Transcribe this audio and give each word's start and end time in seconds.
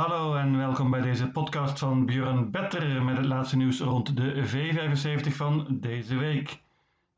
Hallo 0.00 0.34
en 0.34 0.56
welkom 0.56 0.90
bij 0.90 1.00
deze 1.00 1.30
podcast 1.30 1.78
van 1.78 2.06
Björn 2.06 2.50
Better 2.50 3.02
met 3.02 3.16
het 3.16 3.26
laatste 3.26 3.56
nieuws 3.56 3.80
rond 3.80 4.16
de 4.16 4.48
V75 4.48 5.32
van 5.36 5.66
deze 5.80 6.16
week. 6.16 6.62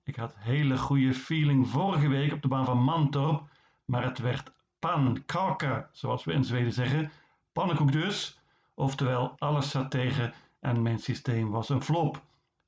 Ik 0.05 0.17
had 0.17 0.35
hele 0.39 0.79
goede 0.79 1.15
feeling 1.15 1.69
vorige 1.69 2.09
week 2.09 2.33
op 2.33 2.43
de 2.43 2.49
baan 2.49 2.65
van 2.65 2.79
Mantorp, 2.79 3.49
maar 3.85 4.05
het 4.05 4.19
werd 4.19 4.53
pankaka, 4.79 5.89
zoals 5.93 6.25
we 6.25 6.33
in 6.33 6.45
Zweden 6.45 6.73
zeggen. 6.73 7.11
Pannenkoek 7.53 7.93
dus, 7.93 8.41
oftewel 8.75 9.35
alles 9.39 9.71
zat 9.71 9.91
tegen 9.91 10.33
en 10.61 10.83
mijn 10.83 10.99
systeem 10.99 11.51
was 11.51 11.69
een 11.69 11.83
flop. 11.83 12.17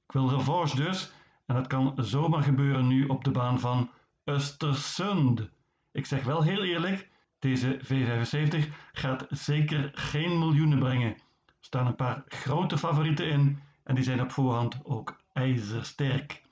Ik 0.07 0.13
wil 0.13 0.29
revanche 0.29 0.77
dus 0.77 1.13
en 1.47 1.55
dat 1.55 1.67
kan 1.67 1.93
zomaar 1.97 2.43
gebeuren 2.43 2.87
nu 2.87 3.07
op 3.07 3.25
de 3.25 3.31
baan 3.31 3.61
van 3.61 3.91
Östersund. 4.31 5.51
Ik 5.93 6.07
zeg 6.07 6.25
wel 6.25 6.43
heel 6.43 6.65
eerlijk, 6.65 7.09
deze 7.45 7.81
V75 7.85 8.59
gaat 8.93 9.27
zeker 9.29 9.91
geen 9.95 10.39
miljoenen 10.39 10.79
brengen. 10.79 11.11
Er 11.11 11.55
staan 11.61 11.87
een 11.87 11.97
paar 11.97 12.23
grote 12.27 12.79
favorieten 12.79 13.29
in 13.29 13.59
en 13.83 13.95
die 13.95 14.05
zijn 14.05 14.21
op 14.21 14.31
voorhand 14.31 14.81
ook 14.85 15.21
ijzersterk. 15.33 16.43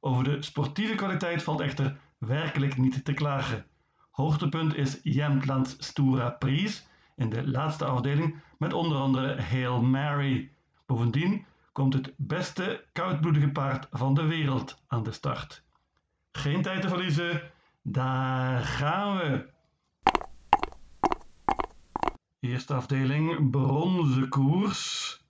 Over 0.00 0.24
de 0.24 0.42
sportieve 0.42 0.94
kwaliteit 0.94 1.42
valt 1.42 1.60
echter 1.60 1.96
werkelijk 2.18 2.76
niet 2.76 3.04
te 3.04 3.12
klagen. 3.12 3.66
Hoogtepunt 4.10 4.74
is 4.74 5.00
Jämtlands 5.02 5.76
Stura 5.78 6.30
Pries 6.30 6.86
in 7.16 7.30
de 7.30 7.48
laatste 7.48 7.84
afdeling 7.84 8.42
met 8.58 8.72
onder 8.72 8.98
andere 8.98 9.42
Hail 9.42 9.82
Mary. 9.82 10.50
Bovendien 10.86 11.46
komt 11.72 11.94
het 11.94 12.12
beste 12.16 12.84
koudbloedige 12.92 13.48
paard 13.50 13.86
van 13.90 14.14
de 14.14 14.24
wereld 14.24 14.78
aan 14.86 15.02
de 15.02 15.12
start. 15.12 15.62
Geen 16.32 16.62
tijd 16.62 16.82
te 16.82 16.88
verliezen, 16.88 17.42
daar 17.82 18.60
gaan 18.60 19.16
we! 19.16 19.51
Eerste 22.42 22.74
afdeling, 22.74 23.50
bronzen 23.50 24.28
koers. 24.28 25.20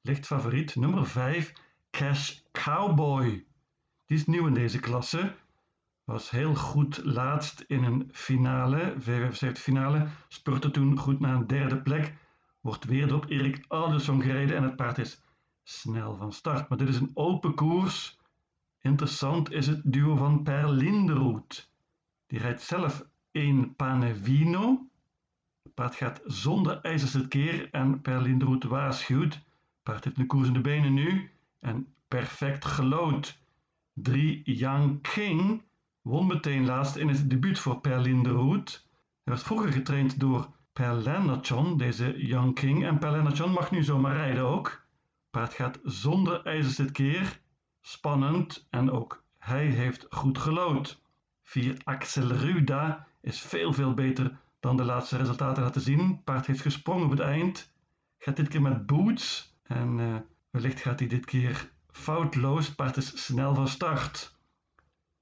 Licht 0.00 0.26
favoriet, 0.26 0.76
nummer 0.76 1.06
5, 1.06 1.52
Cash 1.90 2.40
Cowboy. 2.52 3.46
Die 4.06 4.16
is 4.16 4.26
nieuw 4.26 4.46
in 4.46 4.54
deze 4.54 4.80
klasse. 4.80 5.34
Was 6.04 6.30
heel 6.30 6.54
goed 6.54 7.04
laatst 7.04 7.60
in 7.60 7.84
een 7.84 8.08
finale, 8.12 8.94
V75 9.00 9.52
finale. 9.52 10.08
Spurte 10.28 10.70
toen 10.70 10.98
goed 10.98 11.20
naar 11.20 11.34
een 11.34 11.46
derde 11.46 11.82
plek. 11.82 12.14
Wordt 12.60 12.84
weer 12.84 13.08
door 13.08 13.24
Erik 13.28 13.64
Alderson 13.68 14.22
gereden 14.22 14.56
en 14.56 14.62
het 14.62 14.76
paard 14.76 14.98
is 14.98 15.22
snel 15.62 16.16
van 16.16 16.32
start. 16.32 16.68
Maar 16.68 16.78
dit 16.78 16.88
is 16.88 17.00
een 17.00 17.10
open 17.14 17.54
koers. 17.54 18.18
Interessant 18.80 19.52
is 19.52 19.66
het 19.66 19.80
duo 19.84 20.16
van 20.16 20.42
Per 20.42 20.70
Linderoet. 20.70 21.70
Die 22.26 22.38
rijdt 22.38 22.62
zelf 22.62 23.04
een 23.32 23.74
Panevino. 23.76 24.86
Het 25.76 25.84
paard 25.84 25.96
gaat 25.96 26.20
zonder 26.24 26.80
ijzers 26.80 27.28
keer 27.28 27.68
en 27.70 28.00
Per 28.00 28.22
Linderoet 28.22 28.64
waarschuwt. 28.64 29.34
Het 29.34 29.42
paard 29.82 30.04
heeft 30.04 30.18
een 30.18 30.26
koers 30.26 30.46
in 30.48 30.52
de 30.52 30.60
benen 30.60 30.94
nu 30.94 31.30
en 31.60 31.94
perfect 32.08 32.64
gelood. 32.64 33.38
3 33.92 34.42
Young 34.42 35.02
King 35.02 35.62
won 36.02 36.26
meteen 36.26 36.64
laatst 36.64 36.96
in 36.96 37.08
het 37.08 37.30
debuut 37.30 37.58
voor 37.58 37.80
Per. 37.80 38.02
Hij 38.02 38.62
was 39.24 39.42
vroeger 39.42 39.72
getraind 39.72 40.20
door 40.20 40.48
Per 40.72 40.94
Lennartson, 40.94 41.76
deze 41.76 42.26
Young 42.26 42.54
King. 42.54 42.84
En 42.84 42.98
Per 42.98 43.48
mag 43.50 43.70
nu 43.70 43.82
zomaar 43.82 44.16
rijden 44.16 44.44
ook. 44.44 44.86
Paard 45.30 45.54
gaat 45.54 45.80
zonder 45.82 46.44
ijzers 46.44 46.76
dit 46.76 46.90
keer. 46.90 47.40
Spannend 47.80 48.66
en 48.70 48.90
ook 48.90 49.24
hij 49.38 49.66
heeft 49.66 50.06
goed 50.10 50.38
gelood. 50.38 51.00
4 51.42 51.76
Axel 51.84 52.28
Ruda 52.28 53.06
is 53.20 53.40
veel 53.40 53.72
veel 53.72 53.94
beter 53.94 54.44
dan 54.66 54.76
de 54.76 54.84
laatste 54.84 55.16
resultaten 55.16 55.62
laten 55.62 55.80
zien. 55.80 56.22
Paard 56.24 56.46
heeft 56.46 56.60
gesprongen 56.60 57.04
op 57.04 57.10
het 57.10 57.20
eind. 57.20 57.72
Gaat 58.18 58.36
dit 58.36 58.48
keer 58.48 58.62
met 58.62 58.86
boots. 58.86 59.54
En 59.62 59.98
uh, 59.98 60.16
wellicht 60.50 60.80
gaat 60.80 60.98
hij 60.98 61.08
dit 61.08 61.24
keer 61.24 61.70
foutloos. 61.90 62.74
Paard 62.74 62.96
is 62.96 63.24
snel 63.24 63.54
van 63.54 63.68
start. 63.68 64.38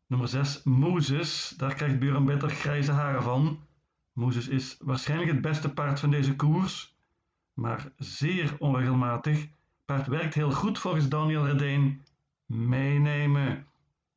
Nummer 0.06 0.28
6, 0.28 0.62
Moses. 0.62 1.54
Daar 1.56 1.74
krijgt 1.74 1.98
Buren 1.98 2.24
beter 2.24 2.50
grijze 2.50 2.92
haren 2.92 3.22
van. 3.22 3.60
Moses 4.12 4.48
is 4.48 4.76
waarschijnlijk 4.78 5.30
het 5.30 5.40
beste 5.40 5.72
paard 5.72 6.00
van 6.00 6.10
deze 6.10 6.36
koers. 6.36 6.96
Maar 7.52 7.92
zeer 7.96 8.56
onregelmatig. 8.58 9.48
Paard 9.84 10.06
werkt 10.06 10.34
heel 10.34 10.50
goed 10.50 10.78
volgens 10.78 11.08
Daniel 11.08 11.46
Redeen. 11.46 12.02
Meenemen. 12.46 13.66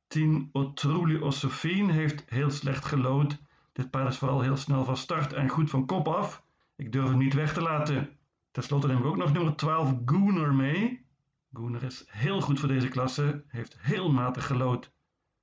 10 0.08 0.50
Otruli 0.52 1.18
Osofien 1.18 1.90
heeft 1.90 2.24
heel 2.28 2.50
slecht 2.52 2.86
gelood. 2.86 3.38
Dit 3.78 3.90
paard 3.90 4.08
is 4.08 4.18
vooral 4.18 4.42
heel 4.42 4.58
snel 4.58 4.84
van 4.84 4.98
start 4.98 5.34
en 5.34 5.50
goed 5.50 5.70
van 5.70 5.86
kop 5.86 6.08
af. 6.08 6.44
Ik 6.76 6.92
durf 6.92 7.10
hem 7.10 7.18
niet 7.18 7.34
weg 7.34 7.54
te 7.54 7.62
laten. 7.62 8.10
Ten 8.52 8.64
slotte 8.64 8.88
neem 8.88 8.98
ik 8.98 9.06
ook 9.06 9.18
nog 9.18 9.34
nummer 9.34 9.56
12 9.56 9.94
Gooner 10.06 10.54
mee. 10.54 11.06
Gooner 11.54 11.84
is 11.84 12.06
heel 12.08 12.42
goed 12.42 12.60
voor 12.60 12.68
deze 12.68 12.88
klasse, 12.88 13.44
heeft 13.48 13.78
heel 13.80 14.12
matig 14.12 14.46
gelood. 14.46 14.92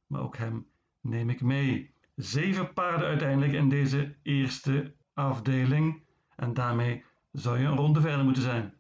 Maar 0.07 0.21
ook 0.21 0.37
hem 0.37 0.67
neem 1.01 1.31
ik 1.31 1.41
mee. 1.41 1.95
Zeven 2.15 2.73
paarden 2.73 3.09
uiteindelijk 3.09 3.53
in 3.53 3.69
deze 3.69 4.15
eerste 4.23 4.95
afdeling. 5.13 6.03
En 6.37 6.55
daarmee 6.55 7.05
zou 7.33 7.59
je 7.59 7.65
een 7.65 7.77
ronde 7.77 8.01
verder 8.01 8.25
moeten 8.25 8.43
zijn. 8.43 8.75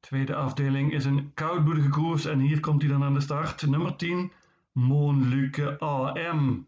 Tweede 0.00 0.34
afdeling 0.34 0.92
is 0.92 1.04
een 1.04 1.30
koudbloedige 1.34 1.88
koers 1.88 2.24
en 2.24 2.38
hier 2.38 2.60
komt 2.60 2.82
hij 2.82 2.90
dan 2.90 3.04
aan 3.04 3.14
de 3.14 3.20
start. 3.20 3.66
Nummer 3.66 3.96
10, 3.96 4.32
Moonluke 4.74 5.78
AM. 5.78 6.66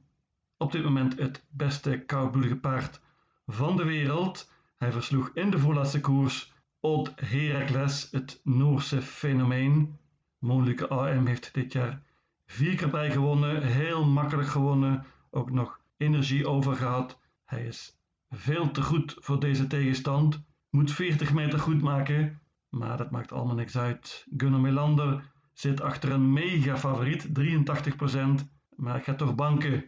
Op 0.57 0.73
dit 0.73 0.85
moment 0.85 1.19
het 1.19 1.45
beste 1.51 1.99
koudbloedige 1.99 2.57
paard 2.57 3.01
van 3.47 3.77
de 3.77 3.85
wereld. 3.85 4.53
Hij 4.77 4.93
versloeg 4.93 5.31
in 5.35 5.51
de 5.51 5.59
voorlaatste 5.59 6.01
koers 6.01 6.53
Odd 6.81 7.13
Heracles, 7.21 8.09
het 8.11 8.41
Noorse 8.45 9.03
fenomeen. 9.03 9.99
Moonluke 10.39 10.89
AM 10.89 11.27
heeft 11.27 11.55
dit 11.55 11.73
jaar 11.73 12.03
vier 12.47 12.77
keer 12.77 12.91
bij 12.91 13.11
gewonnen, 13.11 13.63
heel 13.63 14.05
makkelijk 14.05 14.49
gewonnen, 14.49 15.05
ook 15.31 15.51
nog 15.51 15.81
energie 15.97 16.49
over 16.49 16.77
gehad. 16.77 17.21
Hij 17.45 17.67
is 17.67 17.99
veel 18.31 18.71
te 18.71 18.83
goed 18.83 19.17
voor 19.19 19.41
deze 19.41 19.67
tegenstand, 19.67 20.43
moet 20.71 20.93
40 20.93 21.33
meter 21.33 21.59
goed 21.59 21.83
maken, 21.83 22.41
maar 22.69 22.97
dat 22.97 23.11
maakt 23.11 23.33
allemaal 23.33 23.55
niks 23.55 23.79
uit. 23.79 24.27
Gunnar 24.37 24.61
Melander 24.61 25.35
zit 25.59 25.81
achter 25.81 26.13
een 26.13 26.33
mega 26.33 26.77
favoriet, 26.77 27.29
83%, 27.29 28.45
maar 28.77 28.97
ik 28.97 29.05
ga 29.05 29.15
toch 29.15 29.35
banken. 29.35 29.85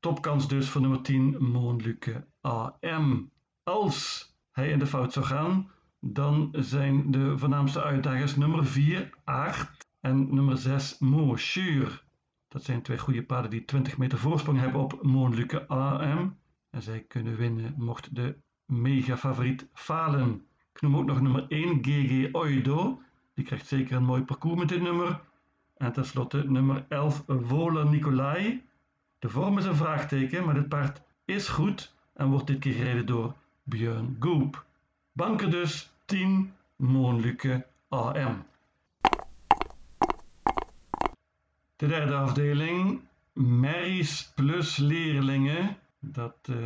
Topkans 0.00 0.48
dus 0.48 0.68
voor 0.68 0.80
nummer 0.80 1.02
10, 1.02 1.36
Moonluke 1.38 2.26
AM. 2.40 3.30
Als 3.62 4.32
hij 4.50 4.70
in 4.70 4.78
de 4.78 4.86
fout 4.86 5.12
zou 5.12 5.26
gaan, 5.26 5.70
dan 6.00 6.48
zijn 6.52 7.10
de 7.10 7.38
voornaamste 7.38 7.82
uitdagers 7.82 8.36
nummer 8.36 8.66
4, 8.66 9.10
Aard, 9.24 9.86
en 10.00 10.34
nummer 10.34 10.56
6, 10.56 10.98
Mooschuur. 10.98 12.04
Dat 12.48 12.64
zijn 12.64 12.82
twee 12.82 12.98
goede 12.98 13.22
paarden 13.22 13.50
die 13.50 13.64
20 13.64 13.98
meter 13.98 14.18
voorsprong 14.18 14.58
hebben 14.58 14.80
op 14.80 15.02
Moonluke 15.02 15.68
AM. 15.68 16.38
En 16.70 16.82
zij 16.82 17.00
kunnen 17.00 17.36
winnen 17.36 17.74
mocht 17.76 18.14
de 18.14 18.36
mega 18.64 19.16
favoriet 19.16 19.68
falen. 19.72 20.46
Ik 20.72 20.80
noem 20.80 20.96
ook 20.96 21.06
nog 21.06 21.20
nummer 21.20 21.46
1, 21.48 21.78
GG 21.84 22.32
Oido. 22.32 23.02
Die 23.38 23.46
krijgt 23.46 23.66
zeker 23.66 23.96
een 23.96 24.04
mooi 24.04 24.22
parcours 24.22 24.58
met 24.58 24.68
dit 24.68 24.82
nummer. 24.82 25.20
En 25.76 25.92
tenslotte 25.92 26.50
nummer 26.50 26.84
11, 26.88 27.24
Vola 27.26 27.82
Nicolai. 27.82 28.62
De 29.18 29.28
vorm 29.28 29.58
is 29.58 29.64
een 29.64 29.76
vraagteken, 29.76 30.44
maar 30.44 30.54
dit 30.54 30.68
paard 30.68 31.00
is 31.24 31.48
goed 31.48 31.94
en 32.14 32.28
wordt 32.28 32.46
dit 32.46 32.58
keer 32.58 32.74
gereden 32.74 33.06
door 33.06 33.34
Björn 33.62 34.16
Goop. 34.20 34.64
Banken 35.12 35.50
dus 35.50 35.90
10 36.04 36.52
Moonluke 36.76 37.66
AM. 37.88 38.44
De 41.76 41.86
derde 41.86 42.14
afdeling, 42.14 43.00
Merries 43.32 44.32
plus 44.34 44.76
leerlingen. 44.76 45.76
Dat 46.00 46.48
uh, 46.50 46.56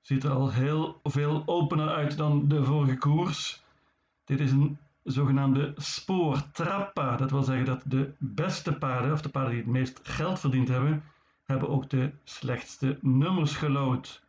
ziet 0.00 0.24
er 0.24 0.30
al 0.30 0.50
heel 0.50 1.00
veel 1.02 1.42
opener 1.46 1.88
uit 1.88 2.16
dan 2.16 2.48
de 2.48 2.64
vorige 2.64 2.96
koers. 2.96 3.62
Dit 4.24 4.40
is 4.40 4.50
een 4.50 4.78
zogenaamde 5.04 5.72
spoortrappa. 5.76 7.16
Dat 7.16 7.30
wil 7.30 7.42
zeggen 7.42 7.66
dat 7.66 7.82
de 7.86 8.12
beste 8.18 8.72
paarden, 8.72 9.12
of 9.12 9.22
de 9.22 9.28
paarden 9.28 9.52
die 9.52 9.62
het 9.62 9.70
meest 9.70 10.00
geld 10.02 10.40
verdiend 10.40 10.68
hebben, 10.68 11.02
hebben 11.44 11.68
ook 11.68 11.90
de 11.90 12.12
slechtste 12.24 12.98
nummers 13.00 13.56
gelood. 13.56 14.22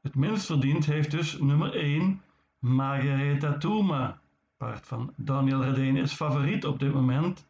Het 0.00 0.14
minst 0.14 0.46
verdiend 0.46 0.86
heeft 0.86 1.10
dus 1.10 1.38
nummer 1.38 1.74
1 1.74 2.22
Margaretha 2.58 3.58
Touma. 3.58 4.20
Paard 4.56 4.86
van 4.86 5.12
Daniel 5.16 5.62
Redeen 5.62 5.96
is 5.96 6.12
favoriet 6.12 6.64
op 6.64 6.78
dit 6.78 6.94
moment. 6.94 7.46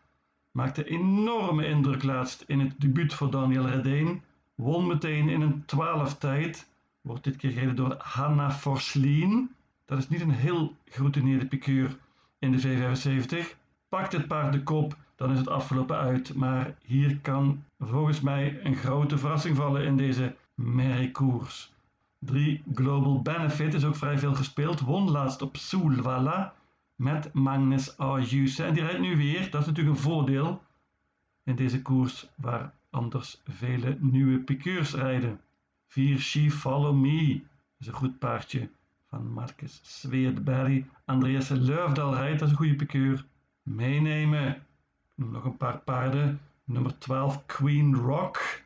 Maakte 0.51 0.85
enorme 0.85 1.67
indruk 1.67 2.03
laatst 2.03 2.45
in 2.47 2.61
het 2.61 2.81
debuut 2.81 3.15
voor 3.15 3.31
Daniel 3.31 3.67
Redeen. 3.67 4.23
Won 4.55 4.87
meteen 4.87 5.29
in 5.29 5.41
een 5.41 5.65
12 5.65 6.19
tijd. 6.19 6.69
Wordt 7.01 7.25
dit 7.25 7.37
keer 7.37 7.51
gereden 7.51 7.77
door 7.77 7.95
Hanna 7.99 8.51
Forslien. 8.51 9.55
Dat 9.85 9.99
is 9.99 10.09
niet 10.09 10.21
een 10.21 10.31
heel 10.31 10.77
geroutineerde 10.85 11.47
piqueur 11.47 11.99
in 12.39 12.53
de 12.53 12.61
V75. 12.61 13.57
Pakt 13.89 14.13
het 14.13 14.27
paard 14.27 14.53
de 14.53 14.63
kop, 14.63 14.97
dan 15.17 15.33
is 15.33 15.39
het 15.39 15.49
afgelopen 15.49 15.97
uit. 15.97 16.35
Maar 16.35 16.75
hier 16.83 17.19
kan 17.19 17.65
volgens 17.79 18.21
mij 18.21 18.61
een 18.65 18.77
grote 18.77 19.19
verrassing 19.19 19.57
vallen 19.57 19.85
in 19.85 19.97
deze 19.97 20.37
merriekoers. 20.55 21.73
3 22.19 22.63
Global 22.75 23.23
Benefit 23.23 23.75
is 23.75 23.85
ook 23.85 23.97
vrij 23.97 24.19
veel 24.19 24.35
gespeeld. 24.35 24.81
Won 24.81 25.11
laatst 25.11 25.43
op 25.43 25.57
Soelwalla 25.57 26.55
met 26.95 27.33
Magnus 27.33 27.99
Ayuse. 27.99 28.65
En 28.65 28.75
die 28.75 28.83
rijdt 28.83 29.01
nu 29.01 29.17
weer. 29.17 29.51
Dat 29.51 29.61
is 29.61 29.67
natuurlijk 29.67 29.97
een 29.97 30.03
voordeel 30.03 30.63
in 31.45 31.57
deze 31.57 31.83
koers 31.83 32.29
waar 32.35 32.75
anders 32.91 33.41
vele 33.45 33.97
nieuwe 34.01 34.39
piqueurs 34.39 34.95
rijden. 34.95 35.41
4 35.89 36.19
She 36.19 36.51
Follow 36.51 36.97
Me 36.97 37.43
is 37.79 37.87
een 37.87 37.95
goed 37.95 38.19
paardje 38.19 38.71
van 39.09 39.33
Marcus 39.33 39.81
Sweerdberry. 39.83 40.87
Andreas 41.05 41.49
Leufdal 41.49 42.15
rijdt, 42.15 42.43
is 42.43 42.51
een 42.51 42.57
goede 42.57 42.77
piqueur. 42.77 43.25
Meenemen. 43.63 44.63
nog 45.15 45.45
een 45.45 45.57
paar 45.57 45.79
paarden. 45.79 46.41
Nummer 46.65 46.99
12 46.99 47.47
Queen 47.47 47.95
Rock. 47.95 48.63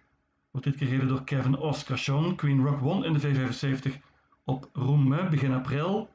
Wordt 0.51 0.67
dit 0.67 0.77
gereden 0.77 1.09
door 1.09 1.25
Kevin 1.25 1.57
Oscarsson. 1.57 2.37
Queen 2.37 2.65
Rock 2.65 2.81
won 2.81 3.05
in 3.05 3.13
de 3.13 3.21
V75 3.21 4.01
op 4.45 4.69
Roemme 4.73 5.29
begin 5.29 5.53
april. 5.53 6.11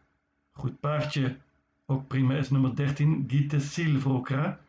Goed 0.52 0.80
paardje. 0.80 1.38
Ook 1.86 2.08
prima 2.08 2.36
is 2.36 2.50
nummer 2.50 2.76
13 2.76 3.26
Gite 3.28 3.60
Silvokra. 3.60 4.60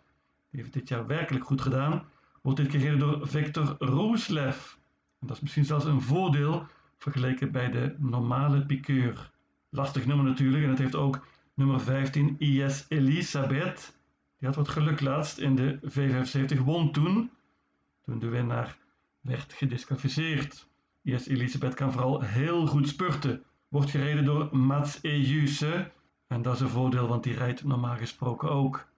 Die 0.50 0.60
heeft 0.60 0.72
dit 0.72 0.88
jaar 0.88 1.06
werkelijk 1.06 1.44
goed 1.44 1.60
gedaan. 1.60 2.04
Wordt 2.42 2.58
dit 2.58 2.70
gereden 2.70 2.98
door 2.98 3.28
Victor 3.28 3.76
Rooslev. 3.78 4.74
En 5.20 5.26
dat 5.26 5.36
is 5.36 5.42
misschien 5.42 5.64
zelfs 5.64 5.84
een 5.84 6.00
voordeel 6.00 6.66
vergeleken 6.96 7.52
bij 7.52 7.70
de 7.70 7.94
normale 7.98 8.66
piqueur. 8.66 9.30
Lastig 9.70 10.06
nummer 10.06 10.26
natuurlijk. 10.26 10.62
En 10.64 10.70
het 10.70 10.78
heeft 10.78 10.94
ook 10.94 11.26
nummer 11.54 11.80
15 11.80 12.36
IS 12.38 12.84
Elisabeth. 12.88 13.96
Die 14.38 14.48
had 14.48 14.56
wat 14.56 14.68
geluk 14.68 15.00
laatst 15.00 15.38
in 15.38 15.56
de 15.56 15.78
V75. 15.82 16.58
Won 16.64 16.92
toen. 16.92 17.30
Toen 18.04 18.18
de 18.18 18.28
winnaar 18.28 18.78
werd 19.20 19.52
gedisqualificeerd. 19.52 20.68
IS 21.02 21.26
Elisabeth 21.26 21.74
kan 21.74 21.92
vooral 21.92 22.20
heel 22.20 22.66
goed 22.66 22.88
spurten. 22.88 23.44
Wordt 23.68 23.90
gereden 23.90 24.24
door 24.24 24.56
Mats 24.56 24.98
Ejuse. 25.02 25.90
En 26.26 26.42
dat 26.42 26.54
is 26.54 26.60
een 26.60 26.68
voordeel, 26.68 27.08
want 27.08 27.22
die 27.22 27.34
rijdt 27.34 27.64
normaal 27.64 27.96
gesproken 27.96 28.50
ook. 28.50 28.88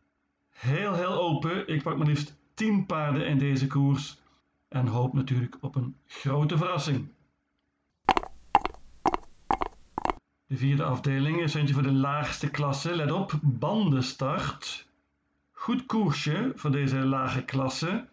Heel, 0.50 0.94
heel 0.94 1.12
open. 1.12 1.68
Ik 1.68 1.82
pak 1.82 1.96
maar 1.96 2.06
liefst 2.06 2.36
10 2.54 2.86
paarden 2.86 3.26
in 3.26 3.38
deze 3.38 3.66
koers. 3.66 4.20
En 4.68 4.86
hoop 4.86 5.12
natuurlijk 5.12 5.56
op 5.60 5.74
een 5.74 5.96
grote 6.06 6.56
verrassing. 6.56 7.08
De 10.50 10.56
vierde 10.56 10.84
afdeling 10.84 11.40
is 11.40 11.54
eentje 11.54 11.74
voor 11.74 11.82
de 11.82 11.92
laagste 11.92 12.50
klasse. 12.50 12.96
Let 12.96 13.12
op, 13.12 13.38
bandenstart. 13.42 14.86
Goed 15.52 15.86
koersje 15.86 16.52
voor 16.54 16.70
deze 16.70 16.98
lage 16.98 17.44
klasse. 17.44 18.08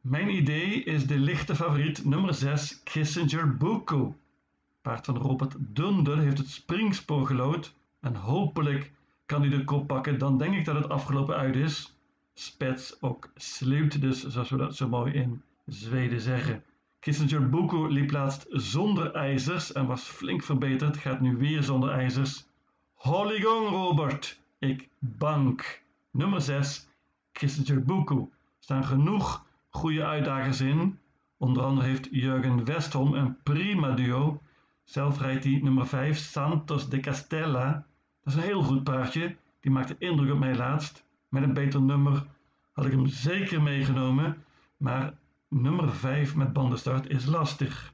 Mijn 0.00 0.28
idee 0.28 0.84
is 0.84 1.06
de 1.06 1.18
lichte 1.18 1.56
favoriet 1.56 2.04
nummer 2.04 2.34
6, 2.34 2.82
Kissinger 2.82 3.56
Buko. 3.56 4.16
Paard 4.82 5.04
van 5.04 5.16
Robert 5.16 5.54
Dunder 5.58 6.18
heeft 6.18 6.38
het 6.38 6.48
springspoor 6.48 7.26
gelood 7.26 7.74
en 8.00 8.14
hopelijk 8.14 8.92
kan 9.26 9.40
hij 9.40 9.50
de 9.50 9.64
kop 9.64 9.86
pakken. 9.86 10.18
Dan 10.18 10.38
denk 10.38 10.54
ik 10.54 10.64
dat 10.64 10.74
het 10.74 10.88
afgelopen 10.88 11.36
uit 11.36 11.56
is. 11.56 11.96
Spets 12.34 13.02
ook 13.02 13.30
sluit 13.34 14.00
dus, 14.00 14.26
zoals 14.26 14.50
we 14.50 14.56
dat 14.56 14.76
zo 14.76 14.88
mooi 14.88 15.12
in 15.12 15.42
Zweden 15.66 16.20
zeggen. 16.20 16.64
Kissinger 17.00 17.48
Buko 17.48 17.86
liep 17.86 18.10
laatst 18.10 18.46
zonder 18.48 19.14
ijzers 19.14 19.72
en 19.72 19.86
was 19.86 20.02
flink 20.02 20.42
verbeterd. 20.42 20.96
Gaat 20.96 21.20
nu 21.20 21.36
weer 21.36 21.62
zonder 21.62 21.90
ijzers. 21.90 22.46
Hollygon 22.94 23.66
Robert, 23.66 24.40
ik 24.58 24.88
bank. 24.98 25.82
Nummer 26.10 26.40
6, 26.40 26.88
Kissinger 27.32 27.82
Buko. 27.84 28.30
Staan 28.58 28.84
genoeg 28.84 29.44
goede 29.70 30.04
uitdagers 30.04 30.60
in. 30.60 30.98
Onder 31.36 31.62
andere 31.62 31.86
heeft 31.86 32.08
Jurgen 32.10 32.64
Westholm 32.64 33.14
een 33.14 33.42
prima 33.42 33.90
duo. 33.90 34.40
Zelf 34.84 35.20
rijdt 35.20 35.44
hij 35.44 35.60
nummer 35.62 35.86
5, 35.86 36.18
Santos 36.18 36.88
de 36.88 37.00
Castella. 37.00 37.72
Dat 38.24 38.34
is 38.34 38.34
een 38.34 38.48
heel 38.48 38.62
goed 38.62 38.84
paardje. 38.84 39.36
Die 39.60 39.70
maakte 39.70 39.96
indruk 39.98 40.32
op 40.32 40.38
mij 40.38 40.56
laatst. 40.56 41.04
Met 41.28 41.42
een 41.42 41.54
beter 41.54 41.82
nummer 41.82 42.26
had 42.72 42.84
ik 42.84 42.92
hem 42.92 43.06
zeker 43.06 43.62
meegenomen. 43.62 44.44
Maar 44.76 45.14
nummer 45.50 45.94
5 45.94 46.36
met 46.36 46.52
bandenstart 46.52 47.08
is 47.08 47.26
lastig. 47.26 47.92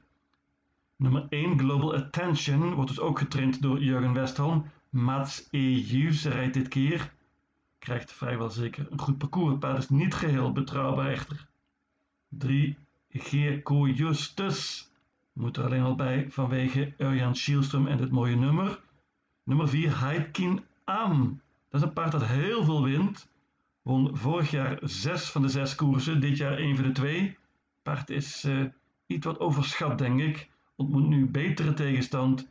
Nummer 0.95 1.25
1, 1.29 1.59
Global 1.59 1.95
Attention, 1.95 2.73
wordt 2.73 2.89
dus 2.89 2.99
ook 2.99 3.19
getraind 3.19 3.61
door 3.61 3.79
Jurgen 3.79 4.13
Westholm. 4.13 4.71
Mats 4.89 5.47
Ejus 5.51 6.25
rijdt 6.25 6.53
dit 6.53 6.67
keer. 6.67 7.13
Krijgt 7.79 8.11
vrijwel 8.11 8.49
zeker 8.49 8.87
een 8.89 8.99
goed 8.99 9.17
parcours. 9.17 9.49
Het 9.51 9.59
paard 9.59 9.77
is 9.77 9.89
niet 9.89 10.13
geheel 10.13 10.51
betrouwbaar 10.51 11.11
echter. 11.11 11.47
3. 12.29 12.77
Geerko 13.09 13.87
Justus. 13.87 14.91
Moet 15.33 15.57
er 15.57 15.63
alleen 15.63 15.83
al 15.83 15.95
bij 15.95 16.25
vanwege 16.29 16.93
Urjan 16.97 17.35
Schielström 17.35 17.87
en 17.87 17.97
dit 17.97 18.11
mooie 18.11 18.35
nummer. 18.35 18.79
Nummer 19.43 19.69
4. 19.69 19.99
Heidkin 19.99 20.63
Am. 20.83 21.41
Dat 21.69 21.81
is 21.81 21.87
een 21.87 21.93
paard 21.93 22.11
dat 22.11 22.25
heel 22.25 22.63
veel 22.63 22.83
wint. 22.83 23.29
Won 23.81 24.17
vorig 24.17 24.51
jaar 24.51 24.79
6 24.81 25.29
van 25.29 25.41
de 25.41 25.49
6 25.49 25.75
koersen, 25.75 26.19
dit 26.21 26.37
jaar 26.37 26.57
1 26.57 26.75
van 26.75 26.85
de 26.85 26.91
2. 26.91 27.37
Paard 27.87 28.09
is 28.09 28.45
uh, 28.45 28.65
iets 29.05 29.25
wat 29.25 29.39
overschat, 29.39 29.97
denk 29.97 30.19
ik. 30.19 30.49
Ontmoet 30.75 31.07
nu 31.07 31.25
betere 31.25 31.73
tegenstand. 31.73 32.49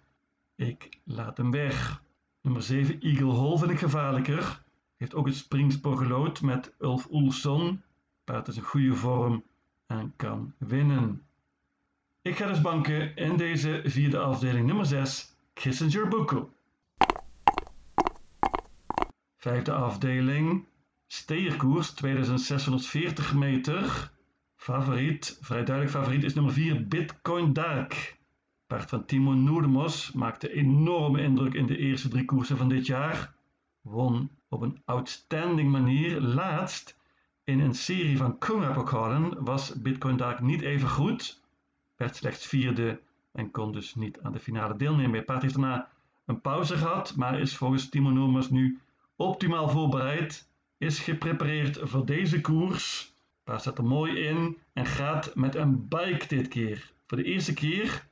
Ik 0.54 1.00
laat 1.04 1.36
hem 1.36 1.50
weg. 1.50 2.02
Nummer 2.40 2.62
7. 2.62 3.00
Eagle 3.00 3.32
Hall 3.32 3.58
vind 3.58 3.70
ik 3.70 3.78
gevaarlijker. 3.78 4.62
Heeft 4.96 5.14
ook 5.14 5.26
het 5.26 5.36
springspoor 5.36 5.96
gelood 5.96 6.42
met 6.42 6.74
Ulf 6.78 7.08
Oelson. 7.10 7.82
Paard 8.24 8.48
is 8.48 8.56
in 8.56 8.62
goede 8.62 8.94
vorm 8.94 9.44
en 9.86 10.12
kan 10.16 10.54
winnen. 10.58 11.22
Ik 12.22 12.36
ga 12.36 12.46
dus 12.46 12.60
banken 12.60 13.16
in 13.16 13.36
deze 13.36 13.82
vierde 13.84 14.18
afdeling 14.18 14.66
nummer 14.66 14.86
6, 14.86 15.36
Kissinger 15.52 16.08
Buko. 16.08 16.50
Vijfde 19.36 19.72
afdeling, 19.72 20.66
steerkoers 21.06 21.90
2640 21.90 23.34
meter. 23.34 24.14
Favoriet, 24.56 25.38
vrij 25.40 25.64
duidelijk 25.64 25.96
favoriet, 25.96 26.24
is 26.24 26.34
nummer 26.34 26.52
4, 26.52 26.88
Bitcoin 26.88 27.52
Dark. 27.52 28.18
Paard 28.66 28.88
van 28.88 29.04
Timo 29.04 29.32
Noedemos 29.32 30.12
maakte 30.12 30.52
enorme 30.52 31.22
indruk 31.22 31.54
in 31.54 31.66
de 31.66 31.76
eerste 31.76 32.08
drie 32.08 32.24
koersen 32.24 32.56
van 32.56 32.68
dit 32.68 32.86
jaar. 32.86 33.34
Won 33.80 34.30
op 34.48 34.60
een 34.60 34.82
outstanding 34.84 35.70
manier 35.70 36.20
laatst 36.20 36.96
in 37.44 37.60
een 37.60 37.74
serie 37.74 38.16
van 38.16 38.38
Kunga-pokalen 38.38 39.44
was 39.44 39.82
Bitcoin 39.82 40.16
Dark 40.16 40.40
niet 40.40 40.60
even 40.60 40.88
goed, 40.88 41.40
werd 41.96 42.16
slechts 42.16 42.46
vierde 42.46 43.00
en 43.32 43.50
kon 43.50 43.72
dus 43.72 43.94
niet 43.94 44.20
aan 44.20 44.32
de 44.32 44.40
finale 44.40 44.76
deelnemen. 44.76 45.14
Het 45.16 45.26
paard 45.26 45.42
heeft 45.42 45.54
daarna 45.54 45.88
een 46.24 46.40
pauze 46.40 46.76
gehad, 46.76 47.16
maar 47.16 47.40
is 47.40 47.56
volgens 47.56 47.88
Timo 47.88 48.10
Noormers 48.10 48.50
nu 48.50 48.80
optimaal 49.16 49.68
voorbereid, 49.68 50.48
is 50.78 50.98
geprepareerd 50.98 51.78
voor 51.82 52.06
deze 52.06 52.40
koers. 52.40 53.15
Het 53.46 53.54
paard 53.54 53.66
staat 53.66 53.78
er 53.84 53.90
mooi 53.90 54.18
in 54.18 54.58
en 54.72 54.86
gaat 54.86 55.34
met 55.34 55.54
een 55.54 55.88
bike 55.88 56.26
dit 56.28 56.48
keer. 56.48 56.92
Voor 57.06 57.16
de 57.16 57.24
eerste 57.24 57.54
keer, 57.54 58.06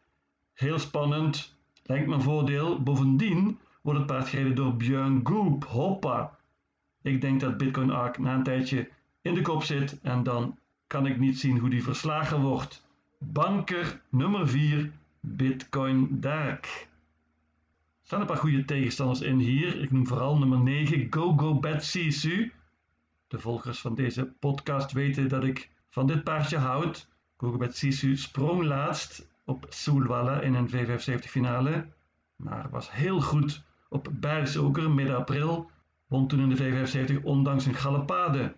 heel 0.53 0.79
spannend, 0.79 1.57
lijkt 1.83 2.11
een 2.11 2.23
voordeel. 2.23 2.83
Bovendien 2.83 3.59
wordt 3.83 3.99
het 3.99 4.09
paard 4.09 4.29
gereden 4.29 4.55
door 4.55 4.77
Björn 4.77 5.21
Goop. 5.27 5.65
Hoppa! 5.65 6.39
Ik 7.03 7.21
denk 7.21 7.41
dat 7.41 7.57
Bitcoin 7.57 7.91
Arc 7.91 8.19
na 8.19 8.35
een 8.35 8.43
tijdje 8.43 8.89
in 9.23 9.35
de 9.35 9.43
kop 9.43 9.63
zit 9.63 10.01
en 10.01 10.23
dan 10.23 10.59
kan 10.87 11.07
ik 11.07 11.19
niet 11.19 11.39
zien 11.39 11.59
hoe 11.59 11.71
die 11.71 11.85
verslagen 11.85 12.41
wordt. 12.41 12.87
Banker 13.19 14.01
nummer 14.09 14.49
4, 14.49 14.93
Bitcoin 15.21 16.21
Dark. 16.21 16.65
Er 16.65 18.07
staan 18.07 18.21
een 18.21 18.27
paar 18.27 18.37
goede 18.37 18.65
tegenstanders 18.65 19.21
in 19.21 19.39
hier. 19.39 19.81
Ik 19.83 19.91
noem 19.91 20.07
vooral 20.07 20.39
nummer 20.39 20.59
9, 20.59 21.07
Go 21.11 21.33
Go 21.37 21.55
Bad. 21.55 21.85
De 23.35 23.41
volgers 23.41 23.81
van 23.81 23.95
deze 23.95 24.25
podcast 24.25 24.93
weten 24.93 25.29
dat 25.29 25.45
ik 25.45 25.71
van 25.89 26.07
dit 26.07 26.25
paardje 26.25 26.57
houd. 26.57 27.09
Go 27.37 27.51
Go 27.51 27.57
Bad 27.57 27.77
Sisu 27.77 28.17
sprong 28.17 28.63
laatst 28.63 29.29
op 29.45 29.67
Soelwalla 29.69 30.41
in 30.41 30.55
een 30.55 30.71
V75 30.71 31.19
finale. 31.19 31.89
Maar 32.37 32.71
was 32.71 32.93
heel 32.93 33.21
goed 33.21 33.65
op 33.89 34.09
Bergsoker 34.13 34.91
midden 34.91 35.17
april. 35.17 35.71
Won 36.07 36.29
toen 36.29 36.41
in 36.41 36.49
de 36.49 36.87
V75 37.19 37.23
ondanks 37.23 37.67
een 37.67 37.75
galopade. 37.75 38.57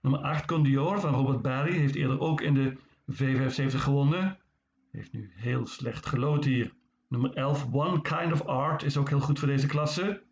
Nummer 0.00 0.20
8 0.20 0.46
Condior 0.46 1.00
van 1.00 1.14
Robert 1.14 1.42
Barry 1.42 1.72
heeft 1.72 1.94
eerder 1.94 2.20
ook 2.20 2.40
in 2.40 2.54
de 2.54 2.76
V75 3.12 3.76
gewonnen. 3.76 4.38
Heeft 4.92 5.12
nu 5.12 5.32
heel 5.34 5.66
slecht 5.66 6.06
gelood 6.06 6.44
hier. 6.44 6.72
Nummer 7.08 7.34
11 7.34 7.66
One 7.72 8.02
Kind 8.02 8.32
of 8.32 8.42
Art 8.42 8.82
is 8.82 8.96
ook 8.96 9.08
heel 9.08 9.20
goed 9.20 9.38
voor 9.38 9.48
deze 9.48 9.66
klasse. 9.66 10.22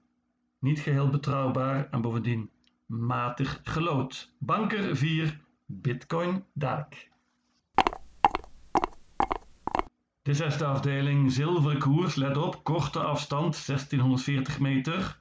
Niet 0.58 0.80
geheel 0.80 1.08
betrouwbaar 1.08 1.88
en 1.90 2.00
bovendien 2.00 2.52
matig 2.86 3.60
gelood. 3.62 4.32
Banker 4.38 4.96
4 4.96 5.40
Bitcoin 5.66 6.44
Dark. 6.52 7.10
De 10.22 10.34
zesde 10.34 10.64
afdeling 10.64 11.32
zilveren 11.32 11.78
koers, 11.78 12.14
let 12.14 12.36
op, 12.36 12.64
korte 12.64 13.00
afstand 13.00 13.66
1640 13.66 14.60
meter. 14.60 15.20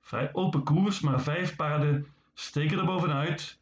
Vrij 0.00 0.30
open 0.32 0.62
koers, 0.62 1.00
maar 1.00 1.20
vijf 1.20 1.56
paarden 1.56 2.06
steken 2.34 2.78
er 2.78 2.84
bovenuit. 2.84 3.58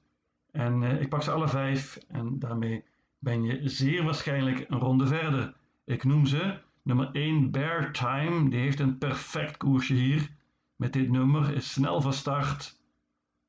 En 0.50 0.82
uh, 0.82 1.00
ik 1.00 1.08
pak 1.08 1.22
ze 1.22 1.30
alle 1.30 1.49
vijf 1.49 1.99
en 2.08 2.38
daarmee 2.38 2.84
ben 3.18 3.42
je 3.44 3.68
zeer 3.68 4.04
waarschijnlijk 4.04 4.64
een 4.68 4.78
ronde 4.78 5.06
verder. 5.06 5.54
Ik 5.84 6.04
noem 6.04 6.26
ze 6.26 6.58
Nummer 6.84 7.11
1 7.12 7.50
Bear 7.50 7.92
Time, 7.92 8.50
die 8.50 8.61
heeft 8.61 8.80
een 8.80 8.99
perfect 8.99 9.56
koersje 9.56 9.94
hier. 9.94 10.30
Met 10.76 10.92
dit 10.92 11.11
nummer 11.11 11.54
is 11.54 11.72
snel 11.72 12.00
van 12.00 12.12
start. 12.12 12.80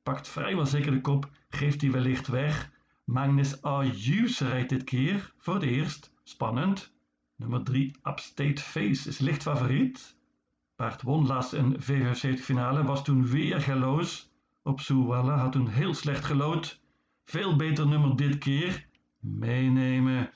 Pakt 0.04 0.28
vrijwel 0.28 0.66
zeker 0.66 0.92
de 0.92 1.02
kop, 1.02 1.30
geeft 1.50 1.82
hij 1.82 1.92
wellicht 1.92 2.28
weg. 2.28 2.72
Magnus 3.04 3.62
Ayuse 3.62 4.48
rijdt 4.48 4.70
dit 4.70 4.84
keer 4.84 5.34
voor 5.38 5.54
het 5.54 5.64
eerst. 5.64 6.14
Spannend. 6.24 6.94
Nummer 7.36 7.64
3 7.64 7.96
Upstate 8.04 8.62
Face 8.62 9.10
is 9.10 9.18
licht 9.20 9.42
favoriet. 9.42 10.18
Paard 10.76 11.02
won 11.02 11.28
laatst 11.28 11.54
een 11.54 11.82
V75 11.82 12.40
finale, 12.40 12.84
was 12.84 13.04
toen 13.04 13.28
weer 13.28 13.62
galoos. 13.62 14.32
Op 14.64 14.80
Soewalla 14.80 15.38
had 15.38 15.52
toen 15.52 15.68
heel 15.68 15.94
slecht 15.94 16.26
gelood. 16.26 16.82
Veel 17.26 17.56
beter 17.56 17.88
nummer 17.88 18.16
dit 18.16 18.38
keer. 18.38 18.88
Meenemen. 19.20 20.34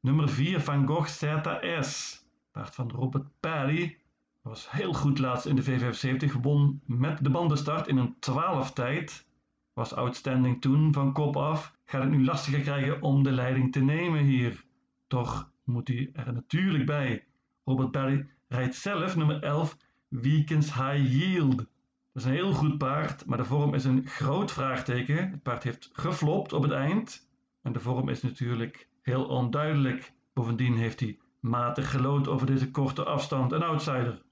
Nummer 0.00 0.28
4 0.28 0.60
Van 0.60 0.86
Gogh 0.86 1.08
ZS. 1.08 2.22
Paard 2.52 2.74
van 2.74 2.90
Robert 2.90 3.26
Perry. 3.40 3.98
Was 4.44 4.70
heel 4.70 4.92
goed 4.92 5.18
laatst 5.18 5.46
in 5.46 5.56
de 5.56 5.64
V75. 5.64 6.40
Won 6.42 6.80
met 6.86 7.24
de 7.24 7.30
bandenstart 7.30 7.88
in 7.88 7.96
een 7.96 8.16
12 8.18 8.72
tijd. 8.72 9.26
Was 9.72 9.94
outstanding 9.94 10.60
toen 10.60 10.92
van 10.92 11.12
kop 11.12 11.36
af. 11.36 11.74
Gaat 11.84 12.02
het 12.02 12.10
nu 12.10 12.24
lastiger 12.24 12.60
krijgen 12.60 13.02
om 13.02 13.22
de 13.22 13.32
leiding 13.32 13.72
te 13.72 13.80
nemen 13.80 14.24
hier. 14.24 14.64
Toch 15.06 15.50
moet 15.64 15.88
hij 15.88 16.10
er 16.12 16.32
natuurlijk 16.32 16.86
bij. 16.86 17.26
Robert 17.64 17.90
Perry 17.90 18.26
rijdt 18.48 18.74
zelf 18.74 19.16
nummer 19.16 19.42
11 19.42 19.76
Weekends 20.08 20.74
High 20.74 21.12
Yield. 21.12 21.56
Dat 21.56 21.66
is 22.12 22.24
een 22.24 22.32
heel 22.32 22.52
goed 22.52 22.78
paard, 22.78 23.26
maar 23.26 23.38
de 23.38 23.44
vorm 23.44 23.74
is 23.74 23.84
een 23.84 24.06
groot 24.06 24.52
vraagteken. 24.52 25.30
Het 25.30 25.42
paard 25.42 25.62
heeft 25.62 25.90
geflopt 25.92 26.52
op 26.52 26.62
het 26.62 26.72
eind. 26.72 27.28
En 27.62 27.72
de 27.72 27.80
vorm 27.80 28.08
is 28.08 28.22
natuurlijk 28.22 28.88
heel 29.02 29.24
onduidelijk. 29.24 30.12
Bovendien 30.32 30.76
heeft 30.76 31.00
hij 31.00 31.18
matig 31.40 31.90
gelood 31.90 32.28
over 32.28 32.46
deze 32.46 32.70
korte 32.70 33.04
afstand. 33.04 33.52
Een 33.52 33.62
outsider. 33.62 34.23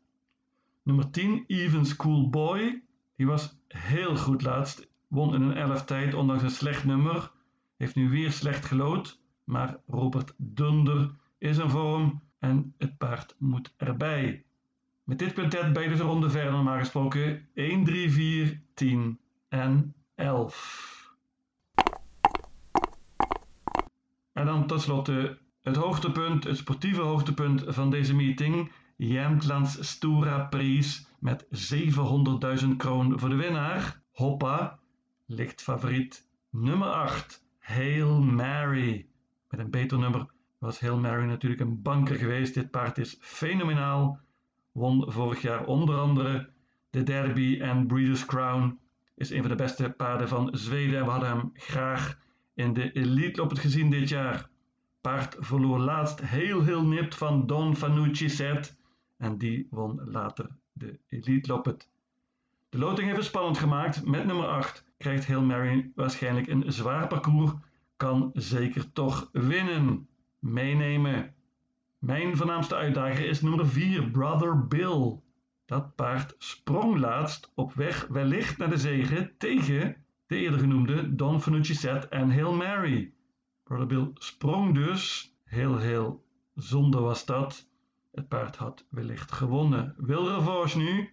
Nummer 0.82 1.10
10, 1.10 1.44
Even 1.46 1.86
School 1.86 2.30
Boy. 2.30 2.82
Die 3.16 3.26
was 3.26 3.56
heel 3.68 4.16
goed 4.16 4.42
laatst. 4.42 4.88
Won 5.08 5.34
in 5.34 5.42
een 5.42 5.56
11 5.56 5.84
tijd, 5.84 6.14
ondanks 6.14 6.42
een 6.42 6.50
slecht 6.50 6.84
nummer. 6.84 7.32
Heeft 7.76 7.94
nu 7.94 8.10
weer 8.10 8.32
slecht 8.32 8.64
gelood. 8.64 9.20
Maar 9.44 9.80
Robert 9.86 10.34
Dunder 10.36 11.10
is 11.38 11.58
in 11.58 11.70
vorm 11.70 12.22
en 12.38 12.74
het 12.78 12.98
paard 12.98 13.34
moet 13.38 13.74
erbij. 13.76 14.44
Met 15.04 15.18
dit 15.18 15.32
quintet 15.32 15.72
bij 15.72 15.88
de 15.88 15.96
ronde 15.96 16.30
verder 16.30 16.52
normaal 16.52 16.78
gesproken 16.78 17.48
1, 17.54 17.84
3, 17.84 18.10
4, 18.10 18.60
10 18.74 19.18
en 19.48 19.94
11. 20.14 21.14
En 24.32 24.46
dan 24.46 24.66
tenslotte 24.66 25.38
het 25.62 25.76
hoogtepunt, 25.76 26.44
het 26.44 26.56
sportieve 26.56 27.00
hoogtepunt 27.00 27.64
van 27.66 27.90
deze 27.90 28.14
meeting. 28.14 28.70
Jämtlands 28.96 29.76
Stora 29.80 30.44
Prijs 30.44 31.06
met 31.18 31.46
700.000 31.72 32.68
kroon 32.76 33.18
voor 33.18 33.28
de 33.28 33.34
winnaar. 33.34 34.00
Hoppa, 34.12 34.78
licht 35.26 35.62
favoriet 35.62 36.28
nummer 36.50 36.88
8, 36.88 37.44
Hail 37.58 38.20
Mary. 38.20 39.06
Met 39.48 39.60
een 39.60 39.70
beter 39.70 39.98
nummer 39.98 40.26
was 40.58 40.80
Hail 40.80 40.98
Mary 40.98 41.24
natuurlijk 41.24 41.60
een 41.60 41.82
banker 41.82 42.16
geweest. 42.16 42.54
Dit 42.54 42.70
paard 42.70 42.98
is 42.98 43.16
fenomenaal. 43.20 44.20
Won 44.72 45.12
vorig 45.12 45.42
jaar 45.42 45.64
onder 45.64 45.98
andere 45.98 46.48
de 46.90 47.02
Derby 47.02 47.60
en 47.60 47.86
Breeders' 47.86 48.24
Crown. 48.24 48.78
Is 49.14 49.30
een 49.30 49.40
van 49.40 49.50
de 49.50 49.56
beste 49.56 49.90
paarden 49.90 50.28
van 50.28 50.48
Zweden 50.52 50.98
en 50.98 51.04
we 51.04 51.10
hadden 51.10 51.28
hem 51.28 51.50
graag 51.54 52.18
in 52.54 52.72
de 52.72 52.92
Elite 52.92 53.42
het 53.42 53.58
gezien 53.58 53.90
dit 53.90 54.08
jaar. 54.08 54.48
Paard 55.00 55.36
verloor 55.38 55.78
laatst 55.78 56.20
heel 56.20 56.62
heel 56.62 56.86
nipt 56.86 57.14
van 57.14 57.46
Don 57.46 57.76
Fanucci 57.76 58.28
Set 58.28 58.76
en 59.22 59.38
die 59.38 59.66
won 59.70 60.00
later 60.04 60.48
de 60.72 60.98
Elite 61.08 61.52
Loppet. 61.52 61.88
De 62.68 62.78
loting 62.78 63.06
heeft 63.06 63.18
het 63.18 63.26
spannend 63.26 63.58
gemaakt. 63.58 64.06
Met 64.06 64.26
nummer 64.26 64.46
8 64.46 64.84
krijgt 64.98 65.26
Hail 65.26 65.42
Mary 65.42 65.92
waarschijnlijk 65.94 66.46
een 66.46 66.72
zwaar 66.72 67.06
parcours. 67.06 67.52
Kan 67.96 68.30
zeker 68.34 68.92
toch 68.92 69.28
winnen. 69.32 70.08
Meenemen. 70.38 71.34
Mijn 71.98 72.36
voornaamste 72.36 72.74
uitdager 72.74 73.28
is 73.28 73.42
nummer 73.42 73.66
4, 73.66 74.10
Brother 74.10 74.66
Bill. 74.66 75.20
Dat 75.64 75.94
paard 75.94 76.34
sprong 76.38 76.98
laatst 76.98 77.52
op 77.54 77.72
weg 77.72 78.06
wellicht 78.06 78.58
naar 78.58 78.70
de 78.70 78.78
zege 78.78 79.34
tegen 79.38 79.96
de 80.26 80.36
eerder 80.36 80.60
genoemde 80.60 81.14
Don 81.14 81.40
Fanucci 81.40 81.74
Set 81.74 82.08
en 82.08 82.30
Hail 82.30 82.52
Mary. 82.52 83.12
Brother 83.62 83.86
Bill 83.86 84.10
sprong 84.14 84.74
dus, 84.74 85.34
heel 85.44 85.78
heel 85.78 86.24
zonde 86.54 87.00
was 87.00 87.24
dat. 87.24 87.70
Het 88.12 88.28
paard 88.28 88.56
had 88.56 88.86
wellicht 88.88 89.32
gewonnen. 89.32 89.94
Wil 89.96 90.28
revanche 90.28 90.78
nu? 90.78 91.10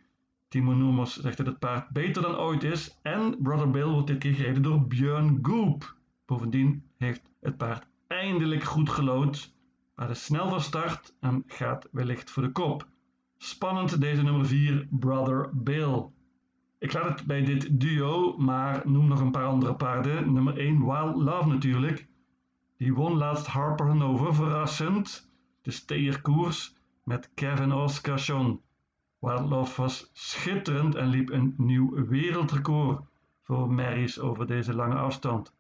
Timo 0.48 0.74
Noemers 0.74 1.16
zegt 1.16 1.38
dat 1.38 1.46
het 1.46 1.60
paard 1.60 1.90
beter 1.90 2.22
dan 2.22 2.36
ooit 2.36 2.64
is 2.64 3.00
en 3.02 3.38
Brother 3.42 3.70
Bill 3.70 3.88
wordt 3.88 4.08
dit 4.08 4.18
keer 4.18 4.34
gereden 4.34 4.62
door 4.62 4.88
Björn 4.88 5.40
Goop. 5.42 5.96
Bovendien 6.26 6.84
heeft 6.98 7.30
het 7.40 7.58
paard 7.58 7.88
eindelijk 8.08 8.64
goed 8.64 8.90
gelood 8.90 9.54
maar 10.00 10.10
is 10.10 10.24
snel 10.24 10.50
van 10.50 10.62
start 10.62 11.14
en 11.20 11.44
gaat 11.48 11.88
wellicht 11.92 12.32
voor 12.32 12.44
de 12.44 12.52
kop. 12.52 12.88
Spannend 13.38 14.02
deze 14.02 14.24
nummer 14.24 14.46
4, 14.46 14.88
Brother 14.90 15.50
Bill. 15.54 16.10
Ik 16.78 16.94
laat 16.94 17.20
het 17.20 17.28
bij 17.28 17.44
dit 17.44 17.80
duo, 17.80 18.38
maar 18.38 18.82
noem 18.90 19.08
nog 19.08 19.20
een 19.20 19.32
paar 19.32 19.46
andere 19.46 19.76
paarden. 19.76 20.34
Nummer 20.34 20.58
1, 20.58 20.86
Wild 20.86 21.16
Love 21.16 21.48
natuurlijk. 21.48 22.08
Die 22.78 22.94
won 22.94 23.18
laatst 23.18 23.48
Harper 23.48 23.88
Hanover, 23.88 24.36
verrassend. 24.36 25.32
De 25.62 25.72
steerkoers 25.72 26.76
met 27.10 27.30
Kevin 27.34 27.72
Oscarsson. 27.72 28.62
Wild 29.20 29.50
Love 29.50 29.82
was 29.82 30.10
schitterend 30.14 30.96
en 30.96 31.08
liep 31.08 31.30
een 31.30 31.54
nieuw 31.58 32.06
wereldrecord 32.08 33.02
voor 33.44 33.74
Marys 33.74 34.20
over 34.20 34.48
deze 34.48 34.74
lange 34.74 34.96
afstand. 34.96 35.54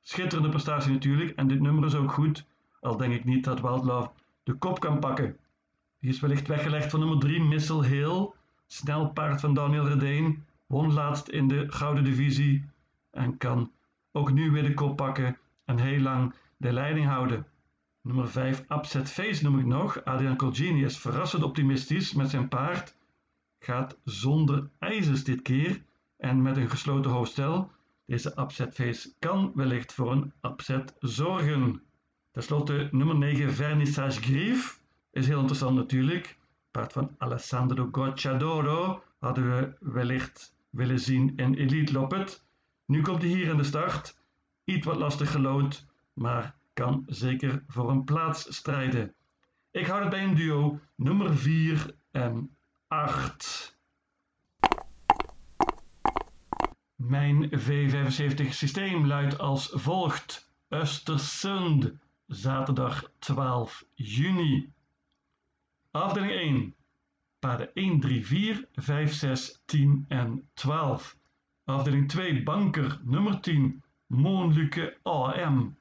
Schitterende 0.00 0.48
prestatie 0.48 0.92
natuurlijk 0.92 1.36
en 1.36 1.48
dit 1.48 1.60
nummer 1.60 1.84
is 1.84 1.94
ook 1.94 2.12
goed. 2.12 2.46
Al 2.80 2.96
denk 2.96 3.12
ik 3.12 3.24
niet 3.24 3.44
dat 3.44 3.60
Wildlove 3.60 4.10
de 4.42 4.52
kop 4.52 4.80
kan 4.80 4.98
pakken. 4.98 5.36
Die 6.00 6.10
is 6.10 6.20
wellicht 6.20 6.46
weggelegd 6.46 6.90
van 6.90 7.00
nummer 7.00 7.18
3 7.18 7.40
Missile 7.40 7.86
Hill. 7.86 8.30
Snel 8.66 9.08
paard 9.08 9.40
van 9.40 9.54
Daniel 9.54 9.88
Redeen. 9.88 10.44
Won 10.66 10.92
laatst 10.92 11.28
in 11.28 11.48
de 11.48 11.72
gouden 11.72 12.04
divisie. 12.04 12.64
En 13.10 13.36
kan 13.36 13.72
ook 14.12 14.32
nu 14.32 14.50
weer 14.50 14.62
de 14.62 14.74
kop 14.74 14.96
pakken 14.96 15.38
en 15.64 15.78
heel 15.78 16.00
lang 16.00 16.34
de 16.56 16.72
leiding 16.72 17.06
houden. 17.06 17.46
Nummer 18.02 18.28
5 18.28 18.64
Upset 18.68 19.10
Face 19.10 19.42
noem 19.42 19.58
ik 19.58 19.66
nog. 19.66 20.04
Adrian 20.04 20.36
Colgini 20.36 20.84
is 20.84 20.98
verrassend 20.98 21.42
optimistisch 21.42 22.12
met 22.12 22.30
zijn 22.30 22.48
paard. 22.48 22.96
Gaat 23.58 23.98
zonder 24.04 24.70
ijzers 24.78 25.24
dit 25.24 25.42
keer 25.42 25.82
en 26.16 26.42
met 26.42 26.56
een 26.56 26.70
gesloten 26.70 27.10
hoofdstel. 27.10 27.70
Deze 28.06 28.32
upset 28.40 28.74
face 28.74 29.12
kan 29.18 29.52
wellicht 29.54 29.92
voor 29.92 30.12
een 30.12 30.32
upset 30.42 30.94
zorgen. 30.98 31.82
Ten 32.30 32.42
slotte 32.42 32.88
nummer 32.90 33.16
9, 33.16 33.54
Vernissage 33.54 34.20
Grief. 34.20 34.82
Is 35.10 35.26
heel 35.26 35.38
interessant 35.38 35.76
natuurlijk. 35.76 36.38
Paard 36.70 36.92
van 36.92 37.14
Alessandro 37.18 37.88
Gocciadoro 37.92 39.02
hadden 39.18 39.50
we 39.56 39.76
wellicht 39.80 40.54
willen 40.70 41.00
zien 41.00 41.36
in 41.36 41.54
Elite 41.54 41.92
Loppet. 41.92 42.44
Nu 42.86 43.02
komt 43.02 43.22
hij 43.22 43.30
hier 43.30 43.48
in 43.48 43.56
de 43.56 43.64
start. 43.64 44.18
Iets 44.64 44.86
wat 44.86 44.96
lastig 44.96 45.30
gelood, 45.30 45.86
maar 46.12 46.58
kan 46.80 47.04
zeker 47.06 47.64
voor 47.66 47.90
een 47.90 48.04
plaats 48.04 48.56
strijden. 48.56 49.14
Ik 49.70 49.86
houd 49.86 50.00
het 50.00 50.10
bij 50.10 50.24
een 50.24 50.34
duo 50.34 50.80
nummer 50.94 51.36
4 51.36 51.94
en 52.10 52.56
8. 52.88 53.78
Mijn 56.94 57.50
V75 57.50 58.48
systeem 58.48 59.06
luidt 59.06 59.38
als 59.38 59.70
volgt. 59.72 60.52
Östersund 60.68 61.92
zaterdag 62.26 63.12
12 63.18 63.84
juni. 63.94 64.72
Afdeling 65.90 66.32
1. 66.32 66.74
Paarden 67.38 67.74
1, 67.74 68.00
3, 68.00 68.26
4, 68.26 68.68
5, 68.74 69.12
6, 69.12 69.62
10 69.64 70.04
en 70.08 70.48
12. 70.54 71.16
Afdeling 71.64 72.08
2. 72.08 72.42
Banker 72.42 73.00
nummer 73.02 73.40
10. 73.40 73.82
Moonluke 74.06 74.98
AM. 75.02 75.78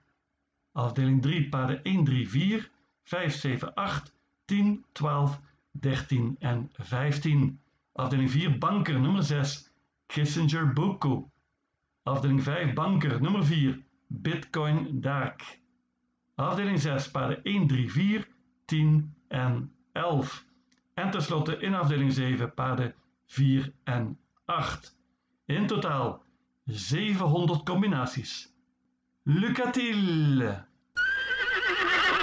Afdeling 0.80 1.22
3. 1.22 1.50
Paarden 1.50 1.80
1, 1.84 2.04
3, 2.04 2.28
4, 2.28 2.70
5, 3.04 3.32
7, 3.32 3.76
8, 3.76 4.14
10, 4.46 4.86
12, 4.92 5.40
13 5.80 6.36
en 6.40 6.70
15. 6.74 7.60
Afdeling 7.94 8.30
4. 8.30 8.58
Banker 8.58 9.00
nummer 9.00 9.24
6. 9.24 9.72
Kissinger 10.08 10.74
Buku. 10.74 11.30
Afdeling 12.04 12.44
5. 12.44 12.74
Banker 12.74 13.22
nummer 13.22 13.44
4. 13.44 13.84
Bitcoin 14.08 15.02
Dark. 15.02 15.60
Afdeling 16.36 16.80
6, 16.80 17.12
paarden 17.12 17.44
1, 17.44 17.68
3, 17.68 17.90
4, 17.90 18.28
10 18.66 19.16
en 19.28 19.72
11. 19.94 20.44
En 20.94 21.12
tenslotte 21.12 21.58
in 21.58 21.74
afdeling 21.74 22.14
7 22.14 22.50
paarden 22.50 22.96
4 23.26 23.74
en 23.84 24.18
8. 24.46 24.98
In 25.46 25.68
totaal 25.68 26.24
700 26.66 27.64
combinaties. 27.64 28.54
Lucatil! 29.24 30.68